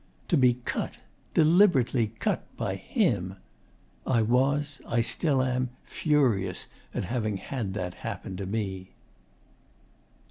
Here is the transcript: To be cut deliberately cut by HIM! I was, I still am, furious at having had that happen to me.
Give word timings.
To 0.29 0.35
be 0.35 0.55
cut 0.65 0.97
deliberately 1.35 2.07
cut 2.17 2.41
by 2.57 2.73
HIM! 2.73 3.35
I 4.07 4.23
was, 4.23 4.81
I 4.87 5.01
still 5.01 5.43
am, 5.43 5.69
furious 5.83 6.65
at 6.91 7.03
having 7.03 7.37
had 7.37 7.75
that 7.75 7.93
happen 8.01 8.35
to 8.37 8.47
me. 8.47 8.93